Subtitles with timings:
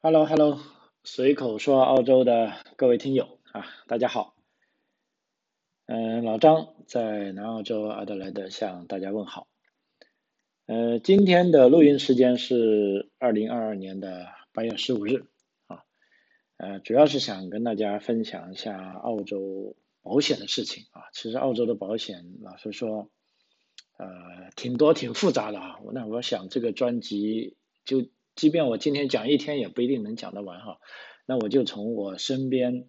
[0.00, 0.60] Hello，Hello，
[1.02, 4.36] 随口说澳洲的各位听友啊，大家好。
[5.86, 9.48] 嗯，老张在南澳洲阿德莱德向大家问好。
[10.66, 15.26] 呃，今天的录音时间是二零二二年的八月十五日
[15.66, 15.82] 啊。
[16.58, 21.10] 呃，主要是想跟大家分享一下澳洲保险的事情啊。
[21.12, 23.10] 其实澳洲的保险，老实说，
[23.96, 24.06] 呃，
[24.54, 25.80] 挺多挺复杂的啊。
[25.92, 28.06] 那我想这个专辑就。
[28.38, 30.78] 即便我今天讲一天也不一定能讲得完哈，
[31.26, 32.86] 那我就从我身边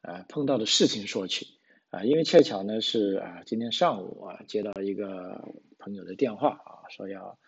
[0.00, 1.46] 啊碰到的事情说起
[1.90, 7.38] 啊，因为恰巧呢是啊今天上午啊接到一个朋友的电话啊，说要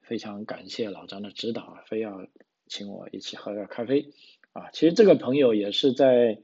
[0.00, 2.28] 非常感谢老张的指导啊，非要
[2.68, 4.10] 请我一起喝个咖啡
[4.52, 4.70] 啊。
[4.72, 6.38] 其实这个朋友也是在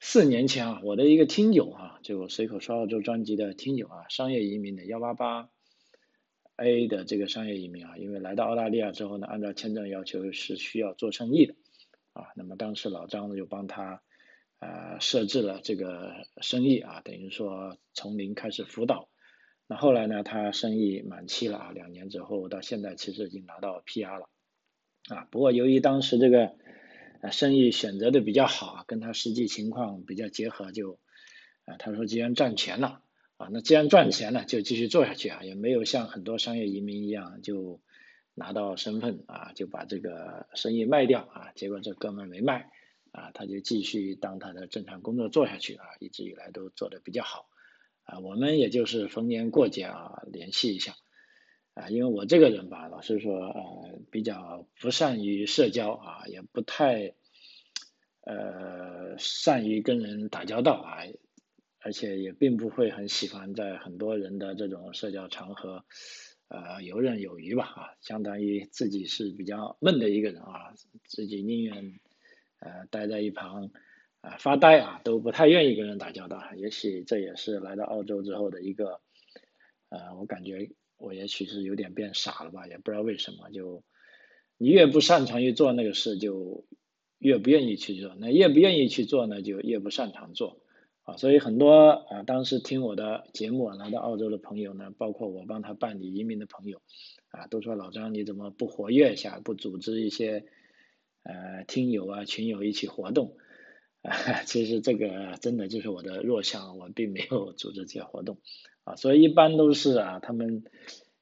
[0.00, 5.50] 四年前啊，我的一个听友啊，就随口说澳洲专辑的听友啊，商业移民的幺八八。
[6.58, 11.54] A 的这个商业移民啊，因为来到澳大利亚之后呢，按照签证要求是需要做生意的
[12.12, 12.26] 啊。
[12.34, 14.02] 那么当时老张呢就帮他
[14.58, 19.08] 呃设置了这个生意啊，等于说从零开始辅导。
[19.68, 24.28] 那后来呢，他生意满期了啊，两年之后到现在其实已经拿到 PR 了
[25.08, 25.28] 啊。
[25.30, 26.56] 不过由于当时这个
[27.30, 30.98] 生意选择的比较好啊，跟他实际情况比较结合，就
[31.66, 33.00] 啊他说既然赚钱了。
[33.38, 37.80] 啊，那既然赚钱了，就继续做下去啊，也没有像很多商业移民一样就
[38.34, 41.52] 拿到身份啊，就把这个生意卖掉啊。
[41.54, 42.72] 结果这哥们没卖
[43.12, 47.48] 啊，他就继续当他的正常工作做下去啊，一直以来都做得比较好
[48.02, 48.18] 啊。
[48.18, 50.96] 我们也就是逢年过节啊联系一下
[51.74, 57.14] 啊，因为我这个人吧，老实说呃比较不善于社交啊，也不太
[58.22, 61.06] 呃善于跟人打交道啊。
[61.80, 65.84] 而且也并不会很喜欢在很多人的这种社交场合，
[66.48, 72.00] 呃游刃有余吧啊，相当于自己是比较闷的一个人啊，自己宁愿
[72.60, 73.70] 呃待在一旁
[74.20, 76.42] 啊发呆啊，都不太愿意跟人打交道。
[76.56, 79.00] 也许这也是来到澳洲之后的一个，
[79.88, 83.84] 呃，我感觉我也许是有点变傻了吧，也不知道为什么，就
[84.56, 86.66] 你越不擅长于做那个事，就
[87.18, 90.60] 越不愿意去做；那越不愿意去做呢，就越不擅长做。
[91.08, 96.82] 啊，所以很多啊，当时听我的节目来到澳洲的朋友呢，包括我帮他办理移民的朋友，
[97.30, 100.44] 啊，都说老张你怎么不活跃一下，不组织一些
[101.22, 103.38] 呃听友啊群友一起活动？
[104.02, 108.36] 啊，其实这个真的就是我的弱项，我并没有组织这些活动，
[108.84, 110.64] 啊，所以一般都是啊，他们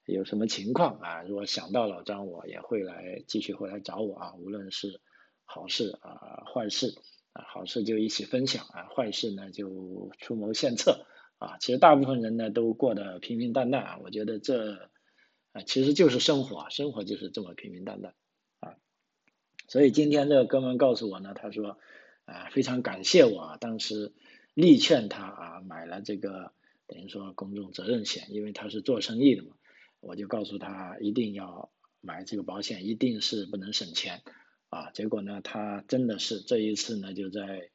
[0.05, 5.01] 有什么情况啊，如果想到老张，我也会来继续会来找我啊，无论是
[5.45, 6.97] 好事啊坏事。
[7.37, 11.05] 啊，好事就一起分享啊，坏事呢就出谋献策
[11.37, 11.59] 啊。
[11.59, 14.89] 其实大部分人呢都过得平平淡淡啊，我觉得这
[15.53, 18.15] 啊其实就是生活，生活就是这么平平淡淡
[18.61, 18.77] 啊。
[19.69, 21.79] 所以今天这个哥们告诉我呢，他说
[22.25, 24.15] 啊非常感谢我啊当时
[24.55, 26.53] 力劝他啊买了这个
[26.87, 29.51] 等于说公众责任险，因为他是做生意的嘛，
[30.01, 31.71] 我就告诉他一定要
[32.01, 34.23] 买这个保险，一定是不能省钱。
[34.69, 37.71] 啊，结果呢，他真的是这一次呢，就在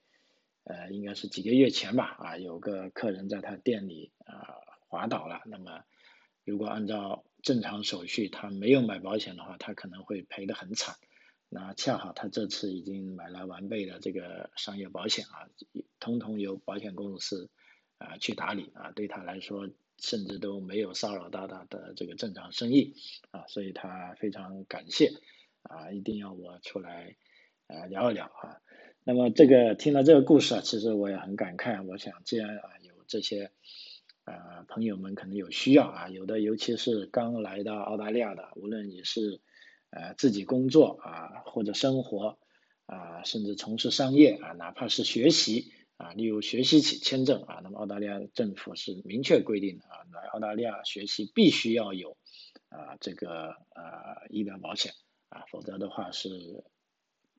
[0.63, 4.56] 呃，应该是几个月前吧，啊，有个客人在他店里啊
[4.88, 5.41] 滑倒了。
[5.46, 5.84] 那么，
[6.44, 10.96] 如果按照正常手续，他没有买保险的话，他可能会赔得很惨。
[11.50, 15.50] 那恰好他这次已经买了完备的这个商业保险啊，
[16.00, 17.50] 通通由保险公司
[17.97, 22.96] 啊去打理啊，对他来说甚至都没有骚扰到他的这个正常生意
[23.31, 25.12] 啊，所以他非常感谢。
[25.72, 27.16] 啊，一定要我出来，
[27.68, 28.62] 呃，聊一聊啊。
[29.04, 31.84] 那么这个听了这个故事啊，其实我也很感慨。
[31.86, 33.52] 我想，既然啊有这些，
[34.26, 39.42] 呃，朋友们可能有需要啊，有的尤其是刚来到澳大利亚的，无论你是
[39.90, 42.38] 呃自己工作啊，或者生活
[42.86, 52.18] 啊，甚至从事商业啊，哪怕是学习啊，例如学习签证啊，那么澳大利亚政府是明确规定的啊，来澳大利亚学习必须要有
[52.70, 54.94] 啊这个呃医疗保险。
[55.31, 56.62] 啊，否则的话是，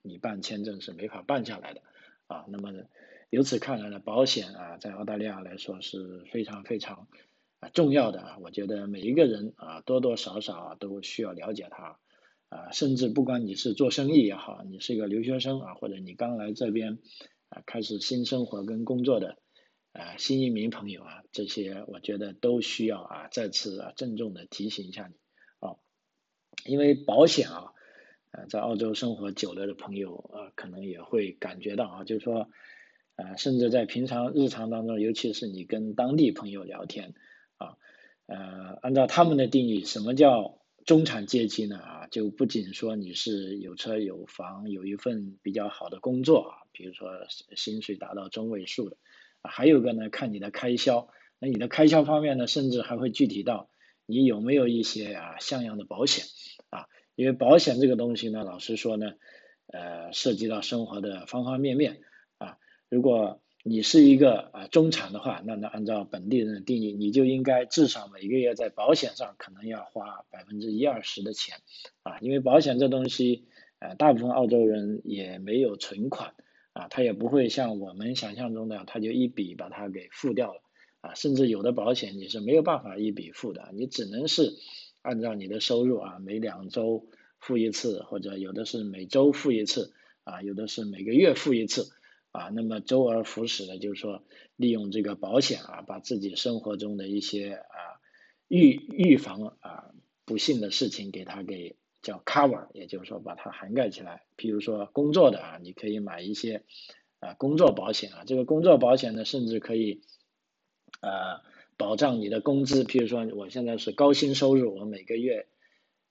[0.00, 1.82] 你办签证是没法办下来的
[2.26, 2.46] 啊。
[2.48, 2.72] 那么
[3.28, 7.06] 由此看来呢，保险啊，在澳大利亚来说是非常非常
[7.60, 8.38] 啊重要的啊。
[8.40, 11.98] 我觉得每一个人啊，多多少少都需要了解它
[12.48, 12.70] 啊。
[12.72, 16.98] 甚至不管你是做生意也好，你是一个留学生啊，或者你刚来这边
[17.50, 19.36] 啊开始新生活跟工作的
[19.92, 25.14] 啊新移民朋友啊，这些我觉得都需要啊再次啊郑重的提醒一下你
[25.60, 25.76] 啊，
[26.64, 27.74] 因为保险啊。
[28.32, 32.48] 呃，在澳洲生活久了的朋友啊，可能也会感觉到啊，就是说，
[33.16, 37.12] 呃，甚至在平常日常当中，尤其是你跟当地朋友聊天
[37.58, 37.76] 啊，
[38.26, 41.76] 呃，按照他们的定义，什么叫中产阶级呢？
[41.76, 47.10] 啊，就不仅说你是有车有房，有一份比较好的工作啊，比如说
[47.54, 48.96] 薪水达到中位数的，
[49.42, 51.08] 还有个呢看你的开销，
[51.38, 53.68] 那你的开销方面呢，甚至还会具体到
[54.06, 56.24] 你有没有一些啊像样的保险
[56.70, 59.12] 啊，因为保险这个东西呢，老实说呢，
[59.66, 62.00] 呃，涉及到生活的方方面面
[62.38, 71.58] 啊，如果你是一个啊中产的话，那那按照本地人的定义，你就应该至少每个月在保险上可能要花百分之一二十的钱，
[72.02, 73.44] 啊，因为保险这东西，
[73.78, 76.34] 呃，大部分澳洲人也没有存款，
[76.72, 80.60] 啊，他也不会像我们想象中的，他就一笔把它给付掉了，
[81.00, 84.54] 啊，甚至有的保险你是没有办法一笔付的，你只能是
[85.02, 87.06] 按照你的收入啊，每两周
[87.38, 89.92] 付一次，或者有的是每周付一次，
[90.24, 91.92] 啊，有的是每个月付一次。
[92.30, 94.24] 啊，那么周而复始的，就是说
[94.56, 98.00] 利用这个保险啊，把自己生活中的一些啊
[98.48, 99.90] 预预防啊
[100.24, 104.22] 不幸的事情给它给叫 cover，也就是说把它涵盖起来。
[104.38, 106.64] 譬如说工作的啊，你可以买一些
[107.20, 110.00] 啊工作保险啊，这个工作保险呢，甚至可以
[111.02, 111.42] 呃
[111.82, 112.84] 保障你的工资。
[112.84, 115.46] 譬如说我现在是高薪收入，我每个月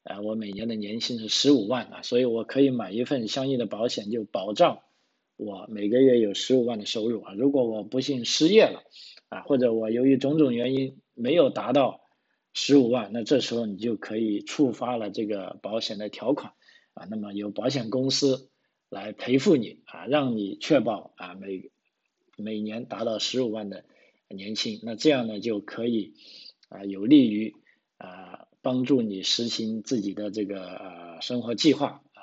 [0.03, 4.79] 啊我每年的年薪是十五万啊，所以我可以买一份相应的保险，就保障。
[5.37, 8.83] 我每个月有十五万的收入啊，如果我不幸失业了
[9.29, 12.01] 啊，或者我由于种种原因没有达到
[12.53, 16.51] 十五万，那这时候你就可以触发了这个保险的条款
[16.95, 18.49] 啊，那么由保险公司
[18.89, 21.71] 来赔付你啊，让你确保啊每
[22.35, 23.85] 每年达到十五万的
[24.33, 26.13] 年轻，那这样呢就可以
[26.69, 27.55] 啊有利于
[27.97, 32.21] 啊帮助你实行自己的这个呃生活计划啊，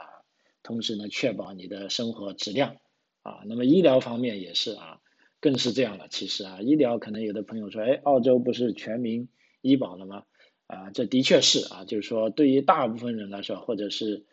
[0.62, 2.76] 同时呢确保你的生活质量。
[3.22, 5.00] 啊，那么医疗方面也是啊，
[5.38, 6.06] 更是这样了。
[6.08, 9.28] 其实啊，医疗可能有的朋友说，哎，澳洲不是全民
[9.60, 10.22] 医保了吗？
[10.66, 14.24] 啊，这的确是啊，就是说对于大部分人来说，或者是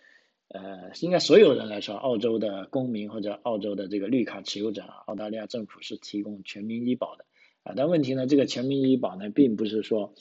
[0.48, 7.26] 呃，应该所有人来说，澳洲的公民或者澳洲的这个绿卡持有者，澳大利亚政府是提供全民医保的
[7.66, 7.74] 啊。
[7.76, 10.14] 但问题呢，这个全民医保呢，并不是说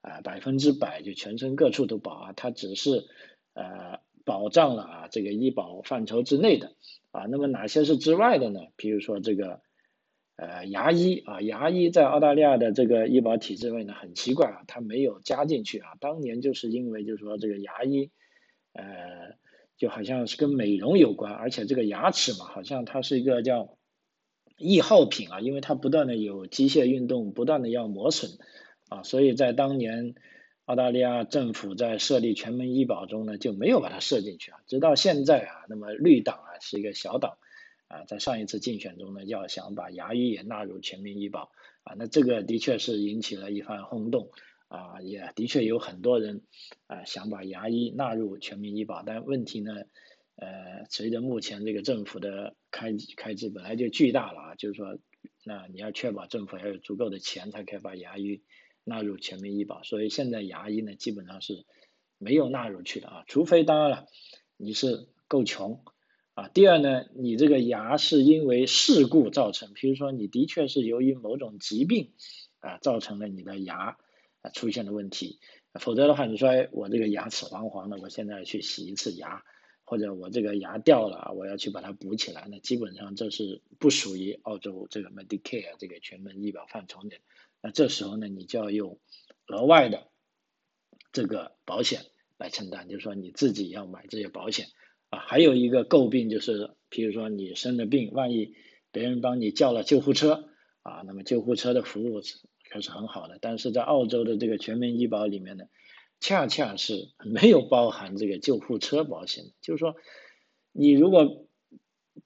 [0.00, 3.06] 啊百分之百就全村各处都保啊，它只是
[3.54, 6.76] 呃保障了啊这个医保范畴之内的。
[7.12, 8.60] 啊，那么哪些是之外的呢？
[8.76, 9.62] 比如说这个，
[10.36, 15.88] 呃，牙医啊，牙医在澳大利亚的这个医保体制内呢，很奇怪啊，它没有加进去啊。
[15.98, 18.12] 当年就是因为就是说这个牙医，
[18.74, 19.34] 呃，
[19.76, 23.76] 就好像是跟美容有关，而且这个牙齿嘛，好像它是一个叫
[24.60, 28.30] 易耗品啊，因为它不断的有机械运动，不断的要磨损
[28.88, 30.14] 啊，所以在当年。
[30.66, 34.60] 澳大利亚政府在设立全民医保中呢，就没有把它设进去啊。
[34.68, 37.38] 直到现在啊，那么绿党啊是一个小党
[37.88, 41.50] 啊，在上一次竞选中呢，要想把牙医也纳入全民医保
[41.82, 44.30] 啊，那这个的确是引起了一番轰动
[44.68, 46.42] 啊，也的确有很多人
[46.86, 49.72] 啊想把牙医纳入全民医保，但问题呢，
[50.40, 54.98] 呃，随着目前这个政府的开开支本来就巨大了啊，就是说，
[55.44, 58.42] 那你要确保政府要有足够的钱才可以把牙医。
[58.82, 61.66] 纳入全民医保，所以现在牙医呢基本上是
[62.16, 64.06] 没有纳入去的啊，除非当然了
[64.56, 65.84] 你是够穷
[66.32, 66.48] 啊。
[66.48, 72.14] 第二呢，你这个牙是因为事故造成，比如说你的确是由于某种疾病
[72.60, 73.98] 啊造成了你的牙
[74.40, 75.38] 啊出现了问题，
[75.78, 79.44] 否则的话你说我这个牙齿黄黄的，我现在去洗一次牙，
[79.90, 87.16] 或者我这个牙掉了，我要去把它补起来，那基本上这是不属于澳洲这个 Medicare 这个全民医保范畴的。
[87.60, 89.00] 那这时候呢，你就要用
[89.48, 90.06] 额外的
[91.10, 92.02] 这个保险
[92.38, 94.68] 来承担，就是说你自己要买这些保险
[95.08, 95.18] 啊。
[95.18, 98.54] 还有一个诟病就是，比如说你生了病，万一
[98.92, 100.50] 别人帮你叫了救护车
[100.82, 102.20] 啊，那么救护车的服务
[102.70, 105.64] 可是很好的，但是在澳洲的这个全民医保里面呢，
[106.20, 109.96] 恰恰是没有包含这个救护车保险，就是说
[110.70, 111.46] 你如果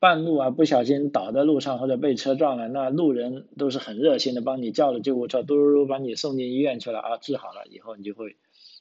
[0.01, 8.37] 半路啊，不小心倒在路上或者被车撞了，那路人都是很热心的，帮你叫了救护车，嘟嘟嘟把你送进医院去了啊，治好了以后你就会，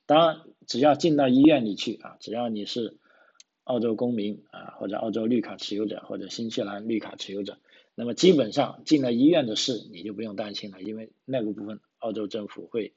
[0.07, 2.97] 当然只要进到医院里去啊，只要你是
[3.63, 7.59] 澳洲公民啊，或者澳洲绿卡持有者或者新西兰绿卡持有者，
[7.93, 12.95] 那么基本上进了医院的事你就不用担心了，因为那个部分澳洲政府会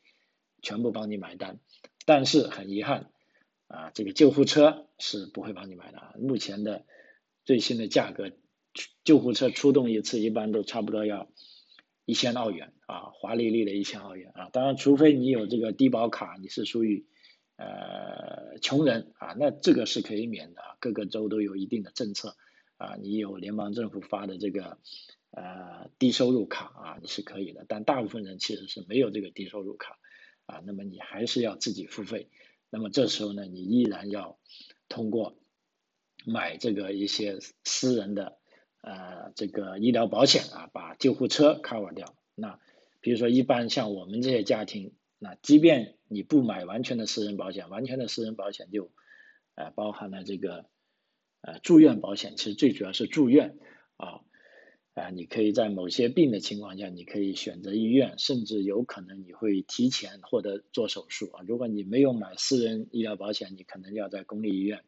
[0.62, 1.60] 全部帮你买单。
[2.06, 3.10] 但是很遗憾
[3.66, 6.86] 啊，这个救护车是不会帮你买的啊，目前的。
[7.44, 8.32] 最新的价格，
[9.04, 11.30] 救护车出动一次一般都差不多要
[12.04, 14.50] 一千澳元啊，华丽丽的一千澳元啊。
[14.52, 17.06] 当然，除非你有这个低保卡，你是属于
[17.56, 20.60] 呃穷人啊，那这个是可以免的。
[20.80, 22.34] 各个州都有一定的政策
[22.78, 24.78] 啊，你有联邦政府发的这个
[25.30, 27.64] 呃低收入卡啊，你是可以的。
[27.68, 30.00] 但大部分人其实是没有这个低收入卡
[30.46, 32.28] 啊，那么你还是要自己付费
[32.70, 34.38] 那么这时候呢，你依然要
[34.88, 35.36] 通过
[36.24, 38.38] 买这个一些私人的
[38.80, 42.16] 呃这个医疗保险啊，把救护车 cover 掉。
[42.34, 42.58] 那
[43.00, 48.90] 比如说一般像我们这些家庭，那即便你不买完全的私人保险，完全的私人保险就
[49.54, 50.66] 呃包含了这个
[51.40, 53.58] 呃住院保险，其实最主要是住院
[53.96, 54.20] 啊。
[54.96, 61.44] 啊，你可以在某些病的情况下，你可以选择医院，甚至有可能你会提前获得做手术啊。
[61.46, 64.84] 如果你没有买私人医疗保险，你可能要在公立医院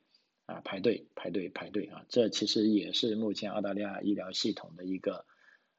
[0.47, 2.07] 啊排队排队排队啊。
[2.09, 5.27] 这其实也是目前澳大利亚医疗系统的一个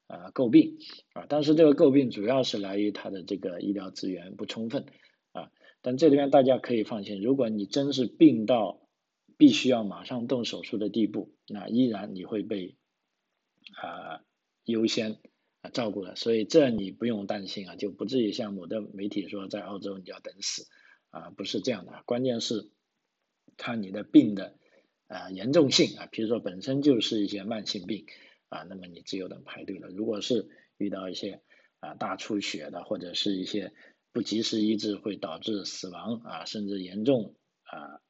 [0.06, 0.78] 啊诟病
[1.14, 1.26] 啊。
[1.28, 4.86] 但是这个诟病主要是来于它的这个医疗资源不充分
[5.32, 5.50] 啊。
[5.82, 8.80] 但这里面大家可以放心，如果你真是病到
[9.38, 12.76] 必须要马上动手术的地步，那依然你会被。
[13.76, 14.24] 啊，
[14.64, 15.20] 优先
[15.62, 20.68] 啊照顾了，所以这你不用担心啊，就不至于像某的媒体说在澳洲你要等死
[21.10, 22.70] 啊，不是这样的，关键是
[23.58, 24.58] 看你的病的
[25.08, 28.06] 啊严重性啊，比如说本身就是一些慢性病
[28.50, 29.90] 啊，那么你只有等排队了。
[29.90, 31.42] 如果是遇到一些
[31.80, 33.74] 啊大出血的，或者是一些
[34.12, 38.02] 不及时医治会导致死亡啊，甚至严重啊。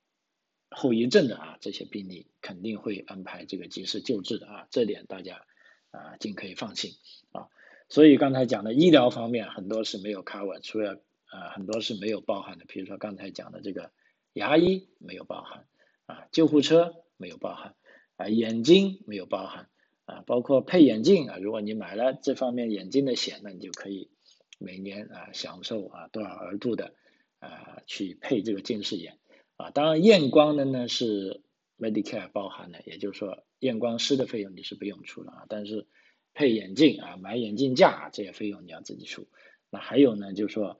[0.71, 5.47] 后遗症的啊，这些病例肯定会安排这个及时救治的啊，这点大家
[5.91, 6.91] 啊尽可以放心
[7.31, 7.47] 啊。
[7.89, 13.91] 所以刚才讲的医疗方面很多是没有 cover，除了啊很多是没有包含的，比如说刚才讲的这个
[14.33, 15.65] 牙医没有包含
[16.05, 17.75] 啊，救护车没有包含
[18.15, 19.69] 啊，眼睛没有包含
[20.05, 24.09] 啊，包括配眼镜啊，如果你买了这方面眼镜的险，那你就可以
[24.57, 26.93] 每年啊享受啊多少额度的
[27.39, 29.17] 啊去配这个近视眼。
[29.55, 31.41] 啊，当然验光的呢是
[31.79, 35.87] Medicare 包含的，也就是说验光师的费用你是不用出了啊，但是
[36.33, 39.27] 配眼镜啊、买眼镜架这些费用你要自己出。
[39.69, 40.79] 那还有呢，就是说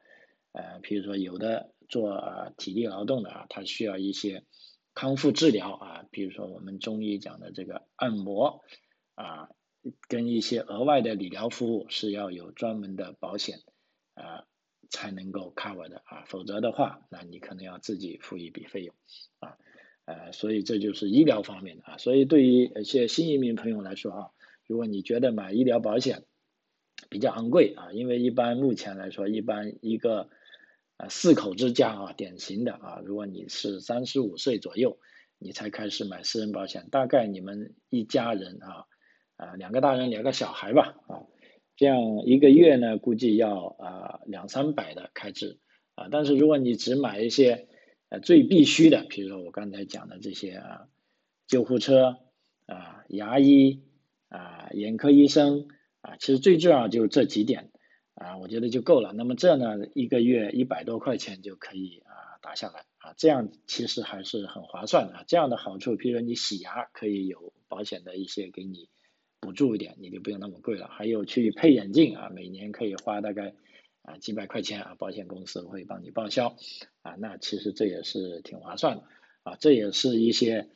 [0.51, 4.43] 呃，比如说有的做啊体力劳动的啊，他需要一些
[4.93, 8.61] 康复治疗啊，比如说我们中医讲的这个按摩
[9.15, 9.49] 啊，
[10.07, 13.59] 跟一些额外的理疗服务是要有专门的保险
[14.13, 14.45] 啊。
[14.91, 18.95] 才能够 cover 的啊，否则的话，那你可能要自己付一笔费用
[19.37, 19.55] 啊，
[20.09, 24.29] 呃，所以这就是医疗方面的啊，所以对于一些新移民朋友来说啊，
[24.65, 26.23] 如果你觉得买医疗保险
[27.11, 30.29] 比较昂贵啊，因为一般目前来说，一般一个
[30.97, 34.97] 啊四口之家啊，典型的啊，如果你是三十五岁左右，
[35.37, 38.85] 你才开始买私人保险，大概你们一家人啊
[39.35, 41.21] 啊两个大人两个小孩吧啊。
[41.77, 45.59] 这样一个月呢，估计要啊两三百的开支
[45.93, 47.68] 啊，但是如果你只买一些
[48.09, 50.87] 呃最必须的，比如说我刚才讲的这些啊，
[51.47, 52.17] 救护车
[52.65, 53.83] 啊，牙医
[54.27, 55.67] 啊，眼科医生
[56.01, 57.71] 啊，其实最重要就是这几点
[58.15, 59.13] 啊，我觉得就够了。
[59.13, 65.23] 那么这呢，一个月一百多块钱就可以啊打下来啊，这样其实还是很划算的。
[65.27, 68.89] 这样的好处，比如说你洗牙可以有保险的一些给你。
[69.41, 70.89] 补助一点，你就不用那么贵了。
[70.89, 73.53] 还有去配眼镜啊，每年可以花大概
[74.09, 76.55] 啊几百块钱啊，保险公司会帮你报销
[77.01, 79.03] 啊，那其实这也是挺划算的
[79.43, 79.55] 啊。
[79.59, 80.69] 这也是一些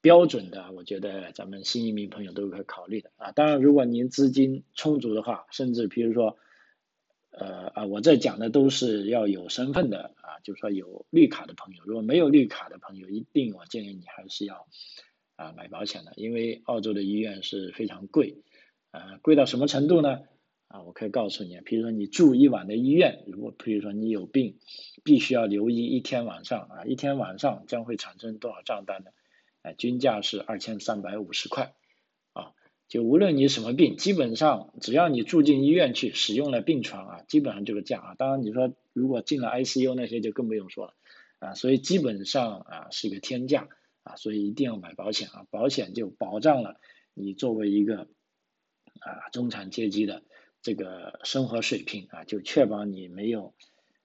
[0.00, 3.32] 标准的，我觉得咱们新移民朋友都可以考虑的啊。
[3.32, 6.36] 当然，如果您资金充足的话，甚至比如说
[7.30, 11.82] 呃啊，我这讲的都是要有身份的啊，就是说有绿卡的朋友。
[11.86, 14.66] 如果没有绿卡的朋友，一定我建议你还是要。
[15.36, 18.36] 啊，买保险的，因为澳洲的医院是非常贵，
[18.90, 20.20] 啊，贵到什么程度呢？
[20.70, 24.58] 啊，我可以告诉你，比如说你住一晚的医院，如果比如说你有病，
[25.02, 29.10] 必须要留医一天晚上，啊，一天晚上将会产生多少账单呢？
[29.62, 31.74] 啊，均价是二千三百五十块，
[32.34, 32.52] 啊，
[32.88, 40.94] 就无论你什么病，基本上只要你住进医院去，使用了病床啊，基本上这个价啊，当然你说如果进了 ICU 那些就更不用说了，
[41.40, 43.68] 啊，所以基本上啊是一个天价。
[44.02, 45.46] 啊，所以一定要买保险啊！
[45.50, 46.80] 保险就保障了
[47.12, 48.08] 你作为一个
[49.00, 50.22] 啊中产阶级的
[50.62, 53.54] 这个生活水平啊，就确保你没有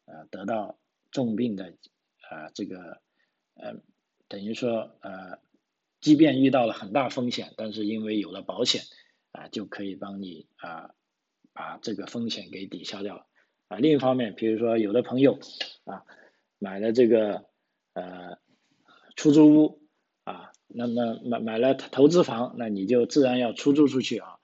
[0.06, 0.78] 呃得到
[1.12, 1.74] 重病的
[2.30, 3.02] 啊这个
[3.56, 3.76] 呃
[4.28, 5.40] 等于说呃，
[6.02, 8.84] 即便遇到了很大风险，但是因为有了保险
[9.32, 10.92] 啊，就可以帮你啊
[11.54, 13.26] 把这个风险给抵消掉了
[13.68, 13.78] 啊。
[13.78, 15.40] 另一方面，比如说有的朋友
[15.84, 16.04] 啊
[16.60, 17.46] 买了这个
[17.94, 18.38] 呃
[19.16, 19.82] 出租屋。
[20.26, 24.35] 啊，那么买买了投资房，那你就自然要出租出去啊。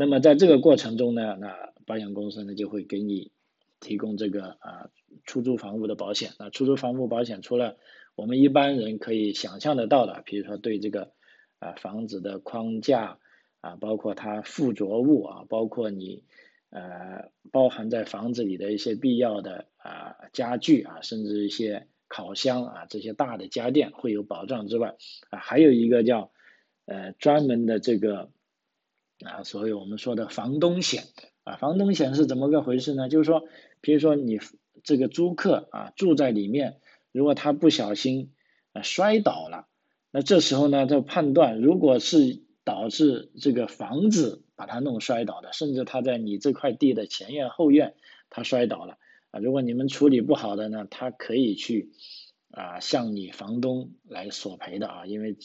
[0.00, 3.32] 那么在这个过程中呢，那保险公司呢就会给你
[3.80, 4.88] 提供这个啊
[5.26, 6.30] 出租房屋的保险。
[6.38, 7.76] 那出租房屋保险除了
[8.14, 11.12] 我们一般人可以想象得到的，比如说对这个
[11.58, 13.18] 啊房子的框架
[13.60, 16.24] 啊，包括它附着物啊，包括你
[16.70, 24.96] 呃包含在房子里的一些必要的啊家具啊，甚至一些烤箱啊这些大的家电会有保障之外，
[25.28, 26.30] 啊还有一个叫
[26.86, 28.30] 呃专门的这个
[29.24, 31.04] 啊所谓我们说的房东险
[31.44, 33.08] 啊房东险是怎么个回事呢？
[33.08, 33.44] 就是说，
[33.80, 34.38] 比如说你
[34.82, 36.80] 这个租客啊住在里面，
[37.12, 38.32] 如果他不小心
[38.72, 39.68] 啊摔倒了，
[40.10, 47.94] 那这时候呢就判断如果是导致这个房子把他弄摔倒的，甚至他在你这块地的前院后院
[48.28, 48.98] 他摔倒了
[49.30, 51.92] 啊，如果你们处理不好的呢，他可以去
[52.50, 55.36] 啊向你房东来索赔的啊，因为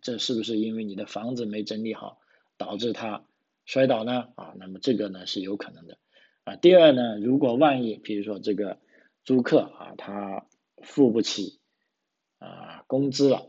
[0.00, 2.18] 这是不是因为你的房子没整理好
[2.62, 3.24] 导致他
[3.64, 4.54] 摔倒呢啊？
[4.56, 5.98] 那么这个呢是有可能的
[6.44, 6.56] 啊。
[6.56, 8.78] 第二呢，如果万一比如说这个
[9.24, 10.46] 租客啊他
[10.82, 11.58] 付不起
[12.38, 13.48] 啊工资了。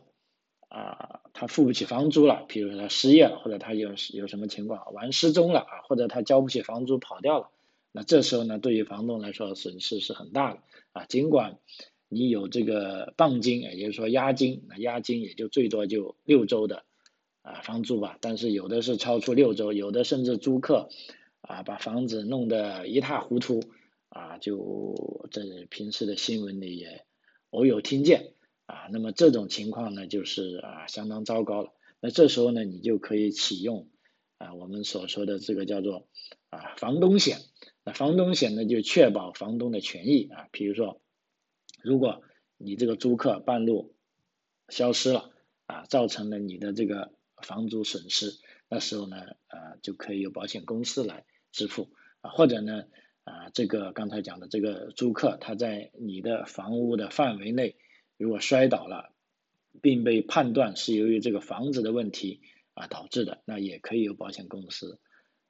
[0.76, 7.52] 啊，他付不起房租了，比如说他失业了，或者他有有什么情况玩失踪了啊，或者他交不起房租跑掉了，
[7.92, 10.62] 那这时候呢，对于房东来说损失是很大的
[10.94, 11.06] 啊。
[11.06, 11.60] 尽管
[12.10, 16.86] 你有这个棒金，也就是说押金，那押金也就最多就六周的
[17.44, 20.90] 啊房租吧，但是有的是超出六周，有的甚至租客
[21.42, 23.64] 啊把房子弄得一塌糊涂
[24.10, 27.06] 啊，就这平时的新闻里也
[27.52, 28.34] 偶有听见。
[28.66, 31.74] 啊，那么这种情况呢，就是啊相当糟糕了。
[32.00, 33.90] 那这时候呢，你就可以启用
[34.38, 36.08] 啊我们所说的这个叫做
[36.50, 37.40] 啊房东险。
[37.84, 40.48] 那房东险呢，就确保房东的权益啊。
[40.54, 41.02] 比如说，
[41.84, 42.22] 如果
[42.58, 43.94] 你这个租客半路
[44.70, 45.32] 消失了
[45.66, 47.12] 啊，造成了你的这个
[47.44, 48.34] 房租损失，
[48.68, 52.32] 那时候呢啊就可以由保险公司来支付啊。
[52.32, 52.86] 或者呢
[53.24, 57.76] 啊这个刚才讲的这个租客他在你的房屋的范围内。
[58.16, 59.12] 如果摔倒了，
[59.82, 62.42] 并被判断是由于这个房子的问题
[62.74, 65.00] 啊导致的，那也可以由保险公司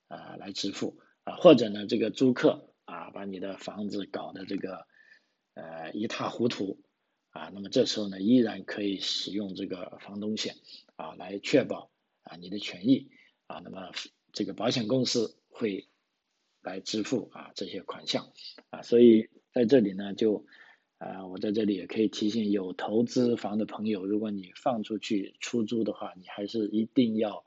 [0.07, 4.87] 啊来支付啊，或者呢，这个租客啊把你的房子搞得这个
[5.55, 6.81] 呃一塌糊涂
[7.31, 10.55] 啊，那么这时候呢，依然可以使用这个房东险
[11.03, 11.89] 啊来确保
[12.23, 13.09] 啊你的权益
[13.47, 13.91] 啊，那么
[14.31, 15.87] 这个保险公司会
[16.61, 18.31] 来支付啊这些款项
[18.69, 20.45] 啊，所以在这里呢就。
[20.99, 27.43] 啊，我在这里也可以提醒有投资房的朋友，如果你放出去出租的话，你还是一定要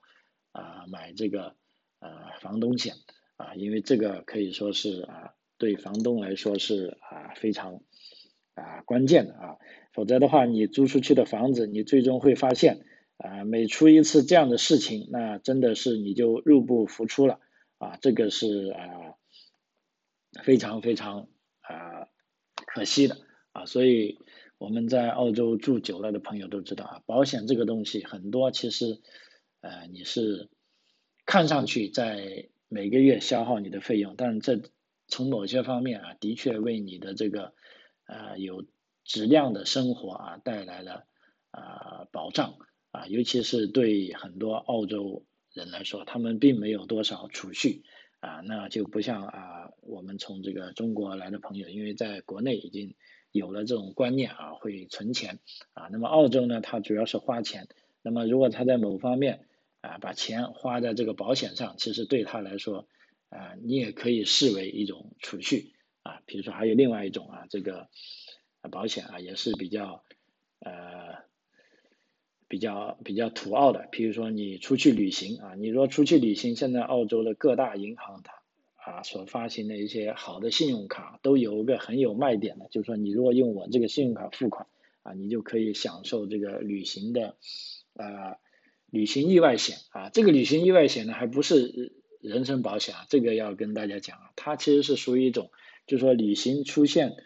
[0.53, 1.57] 啊买这个
[1.99, 2.97] 啊房东险
[3.39, 7.81] 啊，因为这个可以说是啊对房东来说是啊非常
[8.53, 9.57] 啊关键的啊，
[9.95, 12.85] 否则的话你租出去的房子，你最终会发现
[13.19, 17.41] 啊每出一次这样的事情，那真的是你就入不敷出了
[17.79, 19.15] 啊，这个是啊
[20.43, 21.29] 非常非常
[21.61, 22.09] 啊
[22.55, 23.17] 可惜的。
[23.53, 24.19] 啊，所以
[24.59, 29.01] 我们在澳洲住久了的朋友都知道啊，保险这个东西很多，其实
[29.63, 30.51] 呃你是
[31.25, 34.61] 看上去在每个月消耗你的费用，但这
[35.09, 37.55] 从某些方面啊，的确为你的这个
[38.05, 38.67] 呃有
[39.05, 41.07] 质量的生活啊带来了
[41.51, 42.59] 啊保障
[42.97, 47.83] 啊，尤其是对很多澳洲人来说，他们并没有多少储蓄
[48.21, 52.95] 啊，那就不像啊我们从这个中国来的朋友，因为在国内已经。
[53.33, 55.41] 有了这种观念啊，会存钱
[55.75, 55.89] 啊。
[55.93, 57.69] 那么澳洲呢，它主要是花钱。
[58.01, 59.47] 那么如果他在某方面
[59.83, 62.89] 啊，把钱花在这个保险上，其实对他来说
[63.29, 66.23] 啊，你也可以视为一种储蓄啊。
[66.25, 67.91] 比如说还有另外一种啊，这个
[68.71, 70.03] 保险啊，也是比较
[70.61, 70.96] 呃
[72.49, 73.89] 比较比较土澳的。
[73.91, 78.35] 比如说你出去旅行啊，你说出去旅行，现在澳洲的各大银行它。
[78.87, 84.69] 啊，所发行的一些好的信用卡都有一个很有卖点的，就是说你如果用我这个信用卡付款
[85.03, 87.35] 啊，你就可以享受这个旅行的
[87.97, 88.37] 啊
[88.91, 90.09] 旅行意外险啊。
[90.11, 95.51] 这个旅行意外险呢，还不是人身保险啊，这个要跟大家讲啊，它其实是属于一种，
[95.89, 97.17] 就是说旅行出现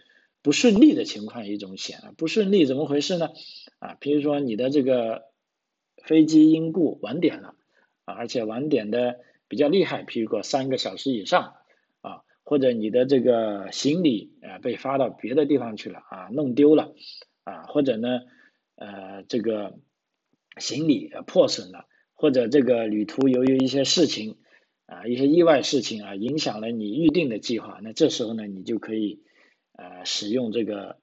[0.40, 2.14] 不顺利的情况一种险啊。
[2.16, 3.28] 不顺利怎么回事呢？
[3.80, 5.24] 啊，比如说你的这个
[6.04, 7.56] 飞机因故晚点了
[8.04, 9.18] 啊，而且晚点的。
[9.50, 11.56] 比较厉害，譬如说三个小时以上
[12.02, 16.94] 啊，或者你的这个行李啊被发到别的地方去了啊，弄丢了
[17.42, 18.20] 啊，或者呢
[18.76, 19.76] 呃这个
[20.56, 24.38] 行李破损了，或者这个旅途由于一些事情
[24.86, 29.20] 啊一些意外事情啊影响了你预定的计划，那这时候呢你就可以
[29.72, 31.00] 呃使用这个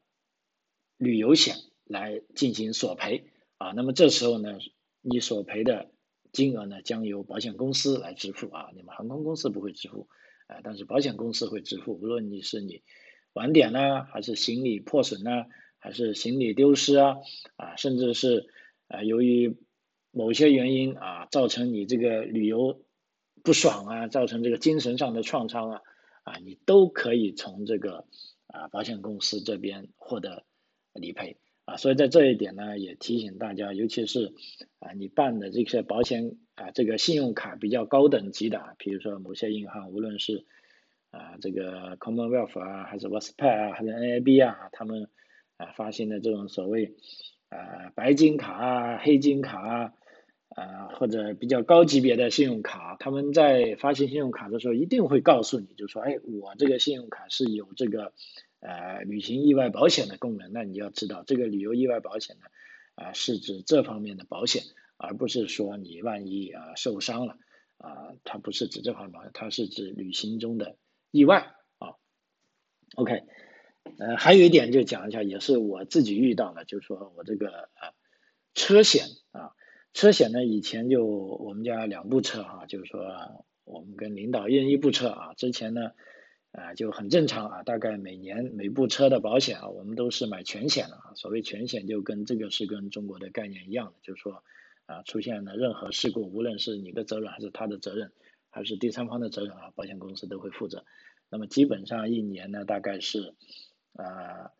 [0.95, 1.57] 旅游险
[1.89, 4.57] 来进行索赔啊，那么这时候呢
[5.01, 5.91] 你索赔的。
[6.33, 10.07] 金额呢将由保险公司来支付啊，你们航空公司不会支付，
[10.47, 11.93] 啊，但是保险公司会支付。
[11.93, 12.83] 无论你是你
[13.33, 15.45] 晚点呢，还是行李破损呢，
[15.79, 17.15] 还是行李丢失啊，
[17.55, 18.49] 啊，甚至是
[18.87, 19.57] 啊由于
[20.11, 22.83] 某些原因啊造成你这个旅游
[23.41, 25.81] 不爽啊，造成这个精神上的创伤啊，
[26.23, 28.05] 啊，你都可以从这个
[28.47, 30.45] 啊保险公司这边获得
[30.93, 31.75] 理赔啊。
[31.75, 34.33] 所以在这一点呢，也提醒大家，尤其是
[34.79, 40.45] 啊你办的这些保险啊，这个信用卡比较高等级的，比如说某些银行，无论是
[41.11, 45.09] 啊这个 Commonwealth 啊，还是 Westpac 啊，还是 NAB 啊，他们
[45.57, 46.95] 啊发行的这种所谓
[47.49, 49.93] 啊白金卡啊、黑金卡啊。
[50.55, 58.13] 啊，或者比较高级别的信用卡，他们在发行信用卡的时候一定会告诉你，就说，哎，我这个信用卡是有这个
[58.59, 62.45] 呃旅行意外保险的功能，那你要知道，这个旅游意外保险呢，
[62.95, 64.63] 啊，是指这方面的保险，
[64.97, 67.37] 而不是说你万一啊受伤了，
[67.77, 70.77] 啊，它不是指这方面，它是指旅行中的
[71.11, 71.95] 意外啊。
[72.95, 73.23] OK，
[73.99, 77.93] 呃，还有一点就讲一下，也是我自己遇到的，就是说我这个啊
[78.53, 79.51] 车险啊。
[79.93, 85.33] 车险呢，以前就我们家两部车哈，就是说我们跟领导一人一部车啊。
[85.33, 85.91] 之前呢，
[86.51, 91.13] 啊就很正常啊，大概每年每部车的保险啊，我们都是买全险的啊。
[91.15, 94.43] 所谓全险，就跟这个是跟中国的概念一样的，就是说
[94.85, 98.11] 啊出现了任何事故，无论是你的责任还是他的责任，
[98.49, 100.83] 还是第三方的责任啊，保险公司都会负责。
[101.29, 103.35] 那么基本上一年呢，大概是
[103.93, 104.51] 啊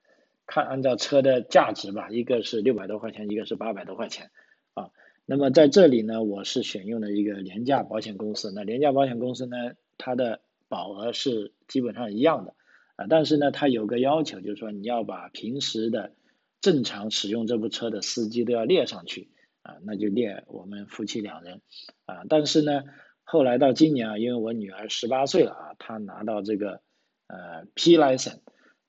[0.45, 4.31] 看按照车的价值吧，一个是六百多块钱，一个是八百多块钱
[4.73, 4.91] 啊。
[5.25, 8.51] 那么在这里呢，我是选用了一个廉价保险公司。
[8.53, 12.53] 那廉价保险公司呢，它的保额是基本上一样的
[12.95, 16.13] 啊，但是呢，它有个要求，就是说你要把平时的
[16.61, 19.29] 正常使用这部车的司机都要列上去
[19.61, 21.61] 啊，那就列我们夫妻两人
[22.05, 22.23] 啊。
[22.29, 22.83] 但是呢，
[23.23, 26.81] 后来到今年啊，因为我女儿十八岁了啊，她拿到这个
[27.27, 28.39] 呃 P license，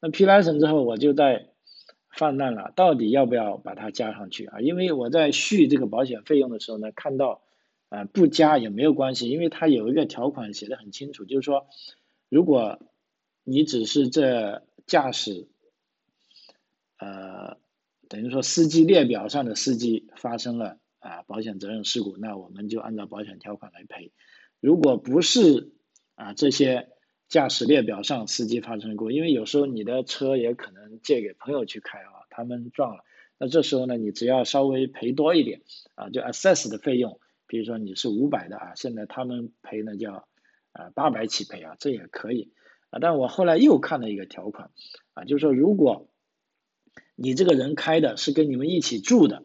[0.01, 1.49] 那 P license 之后，我就在。
[2.11, 4.61] 泛滥了，到底要不要把它加上去啊？
[4.61, 7.43] 因为我在续这个保险费用的时候呢，看到
[7.89, 11.67] 啊不加也没有关系，因为它有一个条款写的很清楚，就是说
[12.29, 12.81] 如果
[13.45, 15.49] 你只是这驾驶
[16.99, 17.59] 呃
[18.09, 24.13] 等于说司机列表上的司机发生了啊保险责任事故，那我们就按照保险条款来赔。
[24.61, 25.73] 如果不是
[26.15, 26.91] 啊这些。
[27.29, 33.05] 驾驶列表上司机发生过，因为有时候你的车也可能借给朋友去开啊，他们撞了，
[33.37, 35.61] 那这时候呢，你只要稍微赔多一点
[35.95, 40.29] 啊，就 assess 的费用，比如说你是五百的啊，现在他们赔呢叫
[40.71, 42.53] 啊八百起赔啊，这也可以
[42.91, 43.01] 啊。
[43.01, 44.71] 但我后来又看了一个条款
[45.15, 46.09] 啊，就是说如果
[47.17, 49.43] 你这个人开的是跟你们一起住的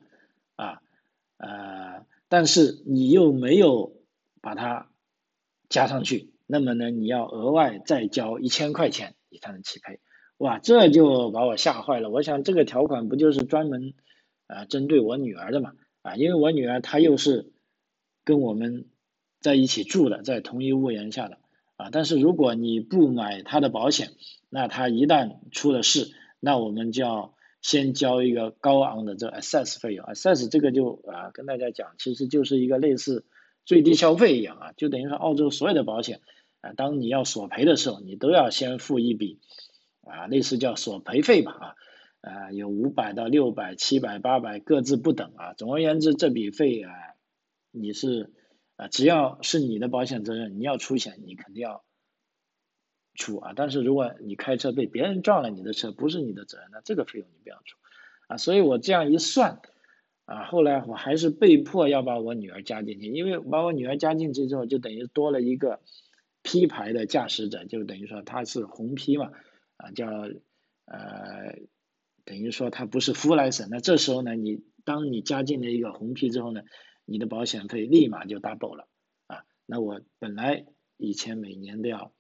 [0.55, 0.81] 啊
[1.37, 3.95] 呃，但是你又没有
[4.41, 4.91] 把它
[5.69, 6.31] 加上去。
[6.45, 9.99] 那么呢，你要额外再交一千块钱，你才能起赔。
[10.37, 12.09] 哇，这就把我吓坏了。
[12.09, 13.93] 我想这个条款不就是专门
[14.47, 15.73] 啊针对我女儿的嘛？
[16.01, 17.52] 啊，因为我女儿她又是
[18.23, 18.85] 跟我们
[19.39, 21.37] 在一起住的，在同一屋檐下的
[21.75, 21.89] 啊。
[21.91, 24.09] 但是如果你不买他的保险，
[24.49, 30.05] 那他一旦出了事，那我们就要先交一个高昂的这 assess 费用。
[30.05, 33.25] assess 这个就啊跟大家讲，其实就是一个类似
[33.65, 36.21] 最低消费一样啊，就等于说澳洲所有的保险。
[36.61, 39.41] 啊，当你要索赔的时候，你都要先付一笔
[40.05, 41.75] 啊，类似叫索赔费吧啊，
[42.21, 45.53] 啊，有五百到六百、七百、八百，各自不等啊。
[45.55, 46.91] 总而言之，这笔费啊，
[47.73, 48.31] 你是
[48.77, 51.83] 啊，只要是你的保险责任，你要出险，你肯定要
[53.15, 53.53] 出啊。
[53.55, 57.77] 但是如果你开车被别人撞了你的车，不是你的责任，那这个费用你不要出
[58.27, 58.37] 啊。
[58.37, 59.59] 所以我这样一算
[60.25, 65.81] 啊，后来我还是被迫要把我女儿加进去，因为把我女儿加进去之后，就等于多了一个。
[66.45, 69.31] P 牌的驾驶者就等于说他是红 P 嘛，
[69.77, 70.09] 啊叫
[70.83, 71.55] 呃
[72.25, 76.63] 等于说他不是 full license，那这时候呢，你当你加进了一个红 P 之后呢，
[77.05, 78.87] 你的保险费立马就 double 了
[79.27, 80.65] 啊，那我本来
[80.97, 82.13] 以前每年都要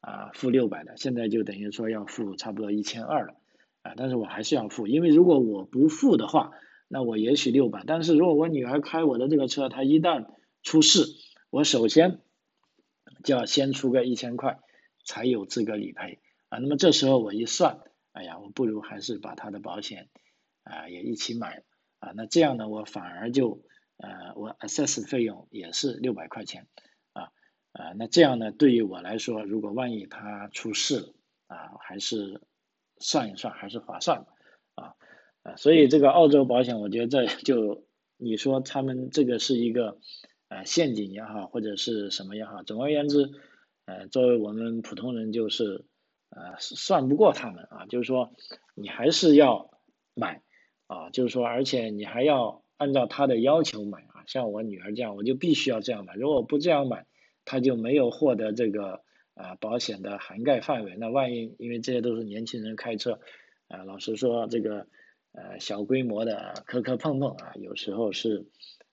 [0.00, 3.34] 啊付六百的，现在就等于说要付差不多一千二了
[3.82, 6.52] 啊，但是我还是要付，因为如果我不付的话，
[6.88, 10.26] 那我也许六百，但是如果我女儿开我的这个车，她一旦
[10.62, 11.06] 出事，
[11.50, 12.20] 我首先。
[13.24, 14.60] 就要先出个一千块，
[15.04, 16.58] 才有资格理赔啊。
[16.58, 17.80] 那么这时候我一算，
[18.12, 20.08] 哎呀，我不如还是把他的保险
[20.62, 21.62] 啊也一起买
[21.98, 22.12] 啊。
[22.14, 23.62] 那这样呢，我反而就
[24.00, 26.66] 呃我 assess 费用也是六百块钱
[27.12, 27.30] 啊
[27.72, 27.92] 啊。
[27.96, 31.14] 那这样呢，对于我来说，如果万一他出事了
[31.46, 32.40] 啊，还是
[32.98, 34.26] 算一算还是划算
[34.74, 34.94] 啊
[35.42, 35.56] 啊。
[35.56, 37.86] 所以这个澳洲保险，我觉得这就
[38.16, 39.98] 你说他们这个是一个。
[40.52, 43.30] 呃，陷阱也好，或者是什么也好，总而言之，
[43.84, 45.84] 呃，作为我们普通人，就是
[46.30, 47.86] 呃，算不过他们啊。
[47.86, 48.34] 就是说，
[48.74, 49.70] 你还是要
[50.12, 50.42] 买
[50.88, 54.24] 啊，就是说，而且你还要按照他的要求买啊。
[54.26, 56.14] 像我女儿这样，我就必须要这样买。
[56.14, 57.04] 如果不这样买，
[57.44, 59.02] 他就没有获得这个
[59.34, 60.96] 啊保险的涵盖范围。
[60.96, 63.20] 那万一因为这些都是年轻人开车
[63.68, 64.86] 啊，老实说，这个
[65.32, 68.46] 呃小规模的磕磕碰碰啊，有时候是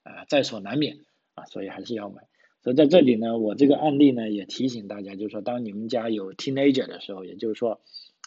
[0.03, 0.97] 啊在所难免
[1.35, 2.23] 啊，所以还是要买。
[2.63, 7.79] 所以在这里呢，我这个案例呢也提醒大家，就是说当你们家有 teenager 的时候，也就是说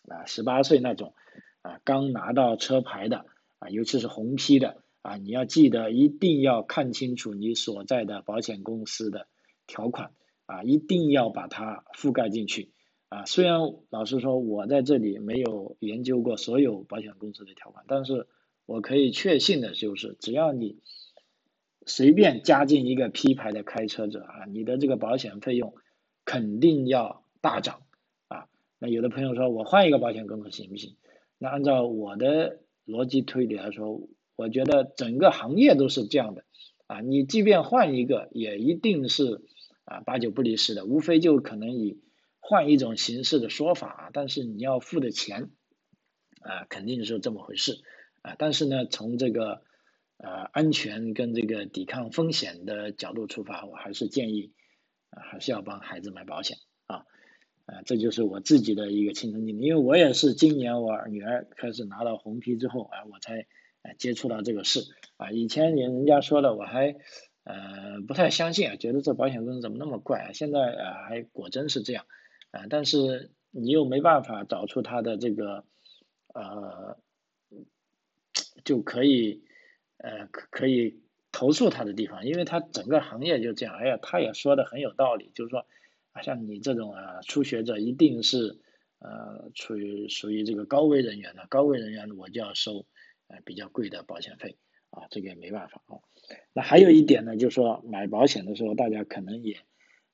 [0.09, 1.13] 啊十八岁那种
[1.61, 3.27] 啊刚拿到车牌的
[3.59, 9.29] 啊，尤其是红批的啊，你要记得一定要看清楚你所在的保险公司的
[9.67, 10.13] 条款
[10.47, 12.71] 啊，一定要把它覆盖进去。
[13.09, 13.59] 啊，虽然
[13.89, 18.29] 老实说，我在这里没有研究过所有保险公司的条款，但是
[18.67, 20.79] 我可以确信的就是，只要你
[21.87, 25.75] 随便加进一个 P 牌的开车者啊，你的这个保险费用
[26.25, 27.83] 肯定要大涨
[28.29, 28.47] 啊。
[28.79, 30.97] 那有的朋友说我换一个保险公司行不行？
[31.39, 34.09] 那按照我的逻辑推理来说，
[34.41, 36.45] 我觉得整个行业都是这样的
[36.87, 37.01] 啊。
[37.01, 39.43] 你即便换一个，也一定是
[39.85, 42.01] 啊八九不离十的，无非就可能以。
[42.43, 45.51] 换一种形式的说法，啊但是你要付的钱
[46.41, 47.81] 啊，肯定是这么回事
[48.23, 48.35] 啊。
[48.39, 49.63] 但是呢，从这个
[50.17, 54.53] 呃安全跟这个抵抗风险的角度出发，我还是建议
[55.11, 57.05] 啊，还是要帮孩子买保险啊
[57.67, 59.67] 啊，这就是我自己的一个亲身经历。
[59.67, 63.47] 因为我也是今年我女儿开始拿到红皮之后啊，我才
[63.99, 64.81] 接触到这个事
[65.17, 65.31] 啊。
[65.31, 66.97] 以前人家说的，我还
[67.45, 70.33] 呃不太相信啊，觉得这保险公司怎么那么怪啊？
[70.33, 72.07] 现在啊，还果真是这样。
[72.51, 75.65] 啊，但是你又没办法找出他的这个
[76.35, 76.99] 呃，
[78.65, 79.45] 就可以
[79.99, 81.01] 呃可可以
[81.33, 83.77] 投诉他的地方，因为他整个行业就这样。
[83.77, 85.65] 哎呀，他也说的很有道理，就是说
[86.13, 88.59] 啊，像你这种啊初学者，一定是
[88.99, 92.85] 呃处于属于这个高危人员的，高危人员我就要收
[93.45, 94.57] 比较贵的保险费
[94.91, 95.99] 啊，这个也没办法啊。
[96.53, 99.59] 那还有一点呢，就是说买保险的时候，大家可能也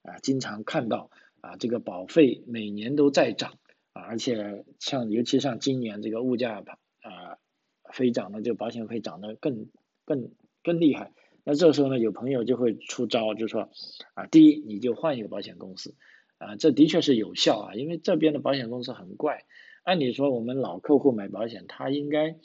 [0.02, 1.10] 啊经常看到。
[1.42, 3.58] 啊，这个保费每年都在涨
[3.92, 6.64] 啊，而且像尤其像今年这个物价
[7.02, 7.38] 啊
[7.92, 9.68] 飞涨呢，就保险费涨得更
[10.04, 10.32] 更
[10.64, 11.12] 更厉害。
[11.44, 13.70] 那这时候呢，有朋友就会出招，就说
[14.14, 15.94] 啊，第一你就换一个保险公司
[16.38, 19.44] 啊，这的确是有效啊，因为这边的保险公司很怪。
[19.84, 22.36] 按理说我们老客户买保险，他应该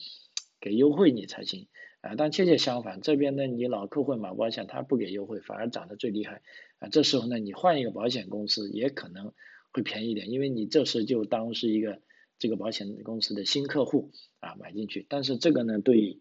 [0.61, 1.67] 给优惠你才行。
[1.99, 6.41] 啊，但恰恰相反，这边呢，你老客户买保险，他不给优惠，反而涨得最厉害。
[6.79, 9.33] 啊，这时候呢，你换一个保险公司也可能
[9.71, 12.01] 会便宜点，因为你这时就当是一个
[12.39, 15.05] 这个保险公司的新客户啊，买进去。
[15.09, 16.19] 但是这个呢，对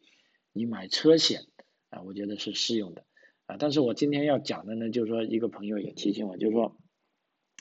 [0.53, 1.47] 你买车险
[1.89, 3.05] 啊，我觉得是适用的
[3.47, 3.57] 啊。
[3.59, 6.77] 但是我今天要讲的呢，就是说一个朋友也提醒我，就是说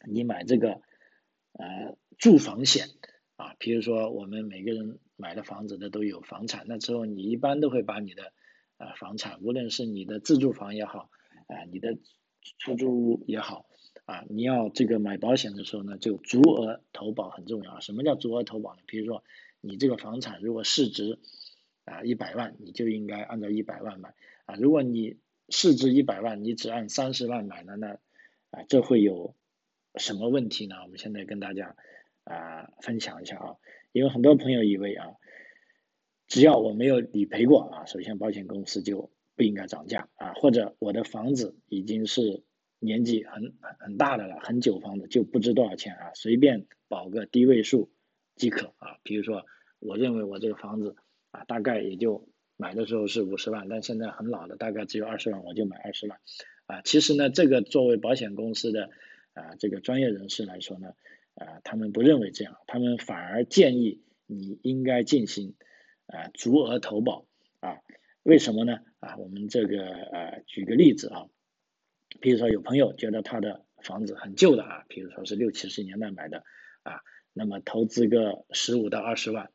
[0.05, 0.81] 你买这个
[1.53, 2.89] 呃住房险
[3.39, 4.99] 啊，比如说我们每个人。
[5.21, 8.31] 买的房子的都有房产，那之后你一般都会把你的
[8.77, 11.09] 啊房产，无论是你的自住房也好，
[11.47, 11.97] 啊你的
[12.57, 13.65] 出租屋也好，
[14.05, 17.81] 啊你要这个买保险的时候呢，就足额投保很重要。
[17.81, 18.81] 什么叫足额投保呢？
[18.87, 19.25] 比如说
[19.59, 21.19] 你这个房产如果市值
[21.83, 24.55] 啊一百万，你就应该按照一百万买啊。
[24.55, 25.17] 如果你
[25.49, 27.97] 市值一百万，你只按三十万买了呢，
[28.51, 29.35] 啊这会有
[29.95, 30.77] 什么问题呢？
[30.83, 31.75] 我们现在跟大家
[32.29, 33.55] 啊分享一下啊。
[33.91, 35.07] 因为很多朋友以为啊，
[36.27, 42.43] 只要我没有理赔过啊，首先保险公司就不应该涨价啊，或者我的房子已经是
[42.77, 47.91] 年纪很很大的了，很久房子就不值多少钱啊，随便保个低位数
[48.35, 48.99] 即可啊。
[49.01, 49.43] 比如说，
[49.79, 50.95] 我认为我这个房子
[51.31, 56.19] 啊，大概也就买的时候是五十万，但现在很老的，大概只有二十万，我就买二十万
[56.67, 56.81] 啊。
[56.83, 58.91] 其实呢，这个作为保险公司的
[59.33, 60.93] 啊这个专业人士来说呢。
[61.39, 65.55] 啊，他们不认为这样，他们反而建议你应该进行
[66.05, 67.25] 啊足额投保
[67.61, 67.79] 啊，
[68.23, 68.79] 为什么呢？
[68.99, 71.27] 啊，我们这个呃举个例子啊，
[72.19, 76.43] 比如说有朋友觉得他的房子很旧的啊，比如说是六七十年代买的
[76.83, 76.99] 啊，
[77.31, 79.49] 那么投资个十五到二十万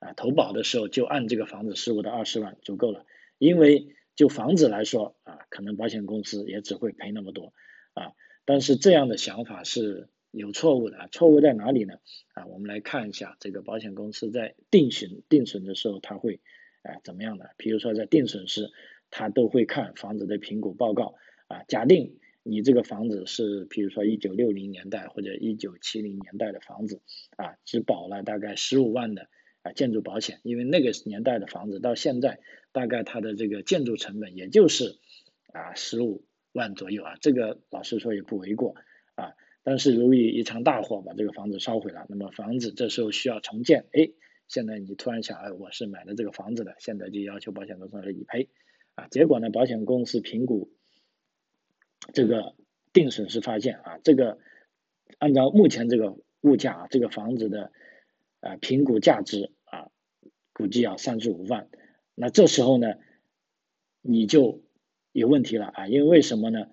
[0.00, 3.06] 啊，投保的时候就按这个房子十五到二十万足够了，
[3.38, 7.52] 因为就房子来说啊，可能保险公司也只会赔那么多
[7.94, 8.12] 啊，
[8.44, 10.08] 但是这样的想法是。
[10.30, 11.94] 有错误的啊，错误在哪里呢？
[12.34, 16.40] 啊，我们来看一下这个保险公司在定损定损的时候，它会
[16.82, 17.50] 啊怎么样的？
[17.56, 18.70] 比如说在定损时，
[19.10, 21.14] 它都会看房子的评估报告
[21.46, 21.62] 啊。
[21.66, 27.00] 假定你这个房子是，比如说一九六零年代或者一九七零年代的房子
[27.36, 29.28] 啊，只保了大概十五万的
[29.62, 32.40] 啊建筑保险，因为那个年代的房子到现在
[32.72, 34.98] 大概它的这个建筑成本也就是
[35.52, 38.74] 啊十五万左右啊，这个老实说也不为过
[39.14, 39.32] 啊。
[39.62, 44.10] 但是由于一场大火把这个房子烧毁了，那么房子这时候需要重建，哎，
[44.46, 48.48] 现在你突然想，哎，我是买了这个房子的，现在就要求保险公司来理赔，
[48.94, 50.70] 啊，结果呢，保险公司评估
[52.14, 52.54] 这个
[52.92, 54.38] 定损失发现啊，这个
[55.18, 57.72] 按照目前这个物价啊，这个房子的
[58.40, 59.90] 啊评估价值啊，
[60.54, 61.68] 估计要三十五万，
[62.14, 62.94] 那这时候呢，
[64.00, 64.62] 你就
[65.12, 66.68] 有问题了啊，因为为什么呢？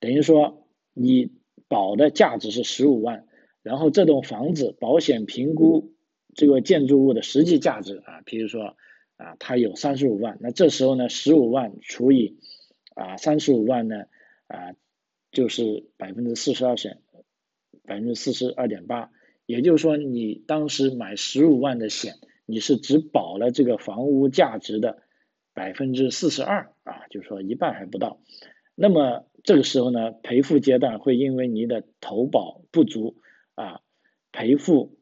[0.00, 1.32] 等于说你
[1.68, 3.26] 保的价值是十五万，
[3.62, 5.92] 然后这栋房子保险评估
[6.34, 8.76] 这个建筑物的实际价值啊，比如说
[9.16, 12.38] 啊，它有三十五万，那这时候呢，十五万除以
[12.94, 14.04] 啊三十五万呢
[14.46, 14.74] 啊，
[15.30, 17.00] 就是百分之四十二险，
[17.84, 19.10] 百分之四十二点八，
[19.46, 22.14] 也就是说你当时买十五万的险。
[22.48, 25.02] 你是只保了这个房屋价值的
[25.52, 28.20] 百分之四十二啊，就是说一半还不到。
[28.76, 33.16] 那么这个时候呢，赔付阶段会因为你的投保不足
[33.54, 33.80] 啊，
[34.32, 34.98] 赔付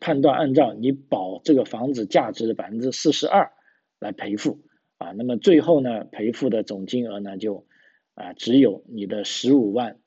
[0.00, 3.52] 判断按照你保这个房子价值的百分之四十二
[4.00, 4.60] 来赔付
[4.98, 5.12] 啊。
[5.12, 7.66] 那么最后呢，赔付的总金额呢就
[8.14, 10.00] 啊只有你的十五万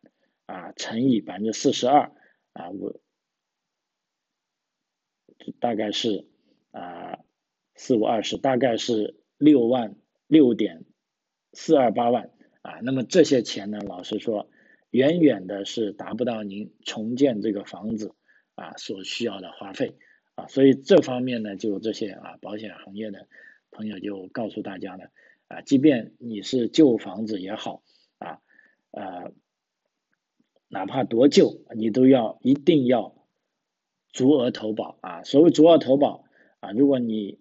[0.45, 2.11] 啊乘以百分之四十二
[2.53, 2.99] 啊我。
[5.59, 6.27] 大概是
[6.71, 7.17] 啊
[7.75, 9.95] 四五二十，大概是六万
[10.27, 10.85] 六点
[11.53, 12.29] 四二八万
[12.61, 12.79] 啊。
[12.83, 14.49] 那么这些钱呢，老实说，
[14.89, 18.13] 远远的是达不到您重建这个房子
[18.55, 19.95] 啊所需要的花费
[20.35, 20.47] 啊。
[20.47, 23.27] 所以这方面呢，就这些啊保险行业的
[23.71, 25.05] 朋友就告诉大家呢
[25.47, 27.83] 啊，即便你是旧房子也好
[28.17, 28.39] 啊
[28.91, 29.31] 呃，
[30.67, 33.15] 哪怕多旧，你都要一定要。
[34.13, 36.25] 足额投保啊，所谓足额投保
[36.59, 37.39] 啊，如果你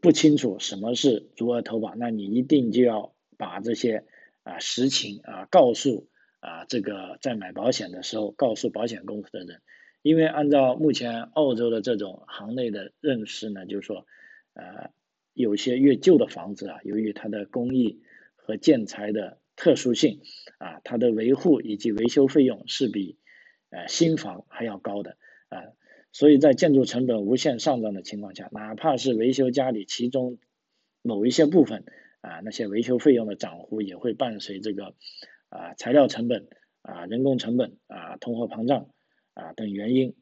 [0.00, 4.06] 不清楚什么是足额投保，那你一定就要把这些
[4.48, 6.08] 啊实情啊告诉
[6.40, 9.60] 啊这个在买保险的时候告诉保险公司的人，
[10.02, 14.06] 因为按照目前澳洲的这种行内的认识呢，就是说
[14.54, 14.90] 呃
[15.34, 18.00] 有些越旧的房子啊，由于它的工艺
[18.36, 20.20] 和建材的特殊性
[20.58, 23.18] 啊，它的维护以及维修费用是比
[23.70, 25.16] 呃新房还要高的
[25.50, 25.62] 啊。
[26.10, 30.38] 所以在建筑成本无限上涨的情况下，哪怕是维修家里其中
[31.02, 31.84] 某一些部分
[32.20, 34.94] 啊，那些维修费用的涨幅也会伴随这个
[35.48, 36.48] 啊材料成本
[36.82, 38.90] 啊人工成本啊通货膨胀
[39.34, 40.14] 啊等原因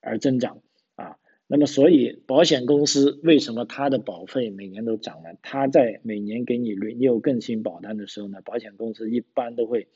[0.00, 0.62] 而增长
[0.96, 1.18] 啊。
[1.46, 5.30] 那么，所以保险公司为什么它的保费每年都涨呢？
[5.42, 9.88] 它在每年给你 renew 更新保单的时候呢，保险公司一般都会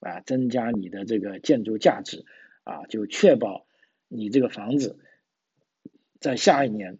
[0.00, 2.24] 啊增加你的这个建筑价值
[2.64, 3.66] 啊，就确保。
[4.10, 4.98] 你这个房子
[6.18, 6.96] 在下一年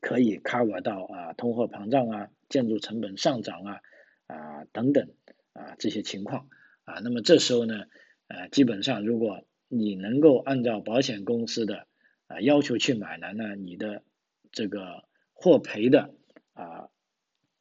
[0.00, 3.80] 可以 cover 到啊通货膨胀啊建筑成本上涨啊
[4.26, 5.08] 啊等等
[5.54, 6.48] 啊这些情况。
[6.84, 7.84] 啊那么这时候呢
[8.28, 11.86] 呃基本上如果你能够按照保险公司的
[12.26, 14.04] 啊要求去买呢那你的
[14.50, 16.14] 这个获赔的
[16.52, 16.88] 啊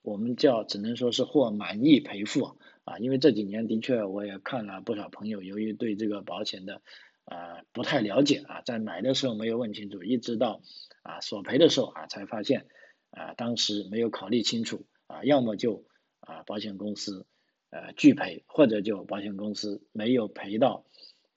[0.02, 6.82] 我们叫只能说是获满意赔付啊因为这几年的确我也看了不少朋友由于对这个保险的
[7.26, 10.62] 啊，不太了解啊，在买的时候没有问清楚，一直到
[11.04, 12.66] 啊索赔的时候啊才发现
[13.12, 15.86] 啊当时没有考虑清楚啊，要么就
[16.20, 17.28] 啊保险公司
[17.70, 20.86] 呃拒赔，或者就保险公司没有赔到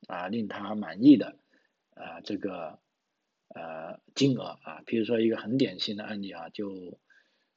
[0.08, 1.36] 啊令他满意的
[1.94, 2.78] 啊这个
[3.48, 6.98] 呃金额啊，比如说一个很典型的案例啊，就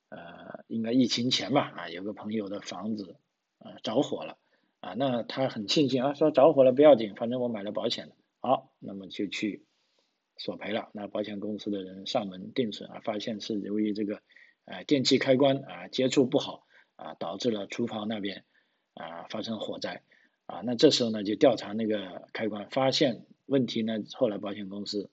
[0.10, 3.16] 呃应该疫情前吧啊，有个朋友的房子
[3.60, 4.38] 啊着火了。
[4.80, 8.16] 啊，那他很庆幸啊，说着火了不要紧，反正我买了保险了。
[8.40, 9.66] 好，那么就去
[10.38, 10.90] 索赔了。
[10.94, 14.22] 那保险公司的人上门定损啊，发现是由于这个
[14.66, 18.46] 呃电器开关啊接触不好啊，导致了厨房那边
[18.94, 20.04] 啊发生火灾
[20.46, 20.62] 啊。
[20.64, 25.10] 那这时候呢就调查那个开关，发现问题呢，后来保险公司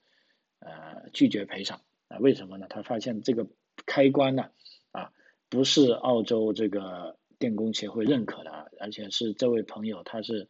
[0.59, 2.17] 呃拒绝赔偿啊。
[2.19, 2.67] 为什么呢？
[2.69, 3.47] 他发现这个
[3.85, 4.49] 开关呢
[4.91, 5.11] 啊
[5.49, 7.17] 不是澳洲这个。
[7.37, 10.47] 电工协会认可的，而且是这位朋友他是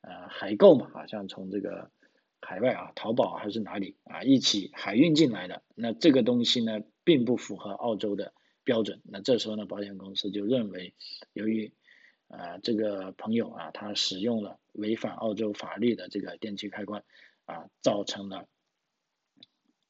[0.00, 1.92] 呃海购嘛，好像从这个
[2.40, 8.32] 海外啊淘宝还是哪里啊一起海运进来的，那这个东西呢并不符合澳洲的
[8.64, 10.94] 标准，那这时候呢保险公司就认为，
[11.32, 11.72] 由于
[12.28, 17.04] 啊这个朋友啊他使用了违反澳洲法律的这个电器开关
[17.44, 18.46] 啊，造成了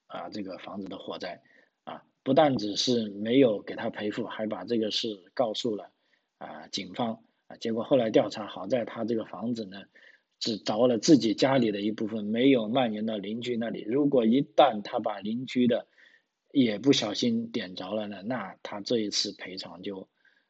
[0.06, 1.42] 啊这个房子的火灾
[1.84, 5.90] 啊，不但只是没有给他赔付，还把这个事告诉了。
[6.38, 9.82] 啊，警方啊，结果后来调查，好在他这个房子呢，
[10.38, 13.82] 只着了自己家里的一部分，没有蔓延到邻居那里。
[13.82, 15.86] 如果一旦他把邻居的
[16.52, 20.08] 也不小心点着了呢，那他这一次赔偿就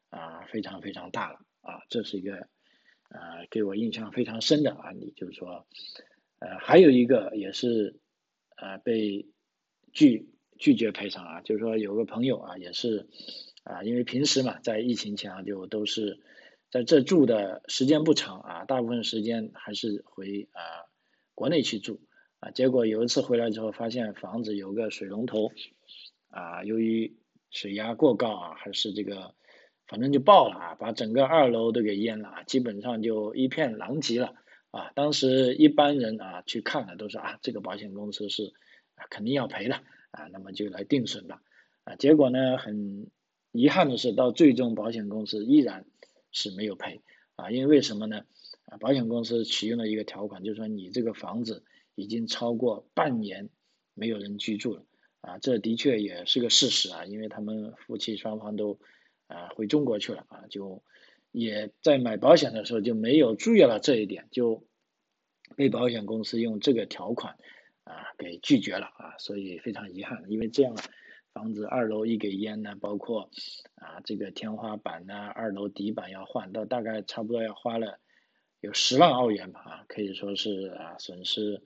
[0.09, 1.81] 啊非常非常大了啊。
[1.89, 2.37] 这是一个
[3.09, 5.67] 啊给我印象非常深的案例，就是说，
[6.39, 7.99] 呃，还有一个也是
[8.55, 9.27] 啊被
[9.91, 13.07] 拒拒绝赔偿啊，就是说有个朋友啊也是。
[13.61, 16.21] 啊，因为平时嘛，在疫情前啊，就都是
[16.71, 20.85] 在这住的时间不长啊，大部分时间还是回啊
[21.33, 22.01] 国内去住
[22.39, 22.51] 啊。
[22.51, 25.51] 结果有一次回来之后，发现房子有个水龙头
[26.29, 27.17] 啊，由于
[27.49, 29.33] 水压过高啊，还是这个
[29.87, 34.35] 反正就爆了啊，把整个二楼都给淹了，基本上就一片狼藉了
[34.69, 34.91] 啊。
[34.93, 38.53] 当时一般人啊去看了都说啊，这个保险公司是
[38.93, 39.73] 啊肯定要赔的
[40.11, 41.41] 啊，那么就来定损吧
[41.83, 41.95] 啊。
[41.95, 43.09] 结果呢，很
[43.51, 45.87] 遗憾的是，到最终保险公司依然
[46.31, 47.01] 是没有赔
[47.35, 48.25] 啊，因为为什么呢？
[48.65, 51.63] 啊，保险公司启用了一个条款，就是说你这个房子
[51.95, 53.49] 已经超过半年
[53.93, 54.85] 没有人居住了，
[55.21, 58.79] 啊，这的确也是个事实啊，因为他们夫妻双方都
[59.27, 60.83] 啊回中国去了啊，就
[61.31, 64.65] 也在买保险的时候就没有注意了这一点，就
[65.55, 67.37] 被保险公司用这个条款
[67.85, 70.75] 啊给拒绝了啊，所以非常遗憾，因为这样
[71.33, 73.29] 房子二楼一给淹呢，包括
[73.75, 77.99] 啊这个天花板呢，二楼底板要换，到大概差不多要花了。
[78.61, 81.63] 有十万澳元吧，可以说是啊损失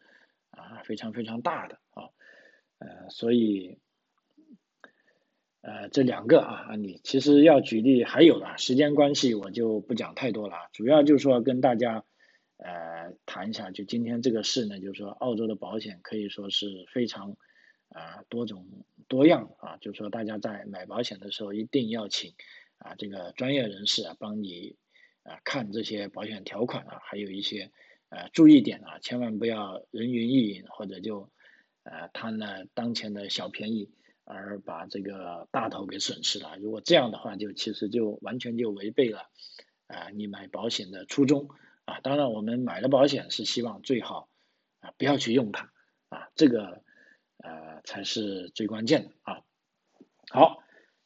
[0.51, 2.09] 啊非常非常大的啊，
[2.77, 3.79] 呃，所以
[5.61, 12.05] 呃这两个啊案例，其实要举例还有的，时间关系我就不讲太多了，主要就是说跟大家
[12.57, 17.37] 呃谈一下，就今天这个事呢，就是说澳洲的保险可以说是非常
[17.93, 18.67] 啊多种
[19.07, 22.33] 多样啊，就是说大家在买保险的时候一定要请
[22.77, 24.75] 啊这个专业人士啊帮你。
[25.25, 27.71] 啊，看这些保险条款啊，还有一些
[28.09, 31.29] 呃注意点啊，千万不要人云亦云，或者就
[31.83, 33.89] 呃贪了当前的小便宜，
[34.25, 36.57] 而把这个大头给损失了。
[36.57, 39.29] 如果这样的话，就其实就完全就违背了
[39.87, 41.47] 啊你买保险的初衷
[41.85, 42.01] 啊。
[42.01, 44.27] 当然，我们买了保险是希望最好
[44.81, 45.71] 啊不要去用它
[46.09, 46.82] 啊，这个
[47.43, 49.41] 呃才是最关键的啊。
[50.31, 50.63] 好。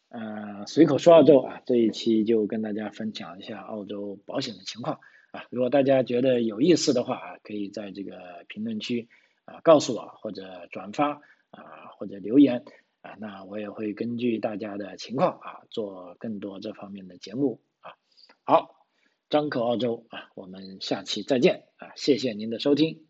[0.09, 5.43] 呃，随口说澳洲啊，这一期就跟大家分享一下澳洲保险的情况啊。
[5.49, 9.09] 如果大家觉得有意思的话啊，可以在这个评论区
[9.43, 11.15] 啊告诉我，或者转发
[11.49, 12.63] 啊，或者留言
[13.01, 17.91] 啊，那我也会根据大家的情况啊，做更多这方面的节目啊。
[18.45, 18.87] 好，
[19.29, 23.06] 张口澳洲啊，我们下期再见啊，谢谢您的收听。